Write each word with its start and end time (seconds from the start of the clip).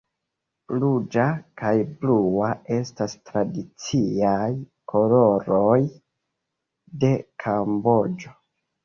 Ruĝa 0.75 1.25
kaj 1.61 1.73
blua 1.99 2.47
estas 2.77 3.13
tradiciaj 3.29 4.47
koloroj 4.95 5.77
de 7.05 7.13
Kamboĝo. 7.45 8.35